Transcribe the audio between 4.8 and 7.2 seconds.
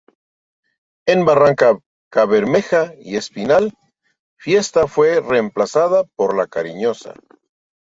fue reemplazada por La Cariñosa.